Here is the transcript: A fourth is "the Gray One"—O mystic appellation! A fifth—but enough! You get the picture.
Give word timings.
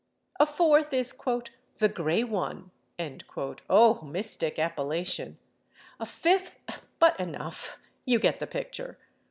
A 0.39 0.47
fourth 0.47 0.93
is 0.93 1.15
"the 1.77 1.87
Gray 1.87 2.23
One"—O 2.23 4.01
mystic 4.01 4.57
appellation! 4.57 5.37
A 5.99 6.07
fifth—but 6.07 7.19
enough! 7.19 7.77
You 8.07 8.17
get 8.17 8.39
the 8.39 8.47
picture. 8.47 8.97